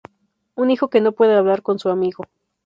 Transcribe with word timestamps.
Un 0.55 0.71
hijo 0.71 0.89
que 0.89 0.99
no 0.99 1.11
puede 1.11 1.35
hablar 1.35 1.61
con 1.61 1.77
su 1.77 1.89
amigo. 1.89 2.25